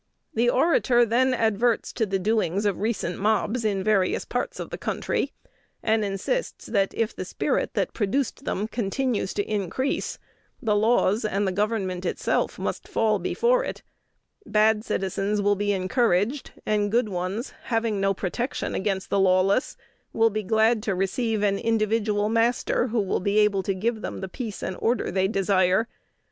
[0.33, 4.77] The orator then adverts to the doings of recent mobs in various parts of the
[4.79, 5.31] country,
[5.83, 10.17] and insists, that, if the spirit that produced them continues to increase,
[10.59, 13.83] the laws and the government itself must fall before it:
[14.43, 19.77] bad citizens will be encouraged, and good ones, having no protection against the lawless,
[20.13, 24.19] will be glad to receive an individual master who will be able to give them
[24.21, 25.87] the peace and order they desire.